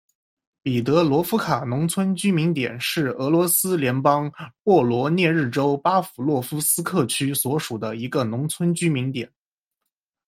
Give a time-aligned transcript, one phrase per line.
[0.63, 9.31] 彼得罗夫卡农村居民点是俄罗斯联邦沃罗涅日州巴甫洛夫斯克区所属的一个农村居民点。